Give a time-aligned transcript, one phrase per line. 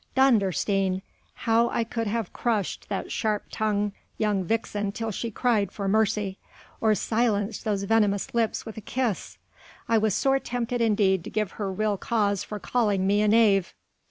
[0.17, 1.03] Dondersteen!
[1.45, 6.39] how I could have crushed that sharp tongued young vixen till she cried for mercy...
[6.79, 9.37] or silenced those venomous lips with a kiss!...
[9.87, 13.75] I was sore tempted indeed to give her real cause for calling me a knave...."